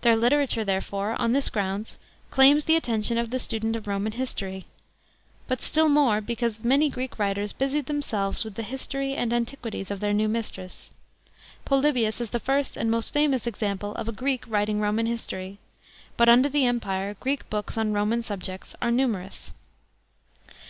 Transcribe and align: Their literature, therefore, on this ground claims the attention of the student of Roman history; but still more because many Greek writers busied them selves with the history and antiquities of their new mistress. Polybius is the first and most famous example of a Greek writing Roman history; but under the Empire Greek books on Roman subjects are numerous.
Their 0.00 0.16
literature, 0.16 0.64
therefore, 0.64 1.20
on 1.20 1.34
this 1.34 1.50
ground 1.50 1.98
claims 2.30 2.64
the 2.64 2.76
attention 2.76 3.18
of 3.18 3.28
the 3.28 3.38
student 3.38 3.76
of 3.76 3.86
Roman 3.86 4.12
history; 4.12 4.64
but 5.48 5.60
still 5.60 5.90
more 5.90 6.22
because 6.22 6.64
many 6.64 6.88
Greek 6.88 7.18
writers 7.18 7.52
busied 7.52 7.84
them 7.84 8.00
selves 8.00 8.42
with 8.42 8.54
the 8.54 8.62
history 8.62 9.14
and 9.14 9.34
antiquities 9.34 9.90
of 9.90 10.00
their 10.00 10.14
new 10.14 10.28
mistress. 10.30 10.88
Polybius 11.66 12.22
is 12.22 12.30
the 12.30 12.40
first 12.40 12.78
and 12.78 12.90
most 12.90 13.12
famous 13.12 13.46
example 13.46 13.94
of 13.96 14.08
a 14.08 14.12
Greek 14.12 14.44
writing 14.48 14.80
Roman 14.80 15.04
history; 15.04 15.58
but 16.16 16.30
under 16.30 16.48
the 16.48 16.64
Empire 16.64 17.14
Greek 17.20 17.50
books 17.50 17.76
on 17.76 17.92
Roman 17.92 18.22
subjects 18.22 18.74
are 18.80 18.90
numerous. 18.90 19.52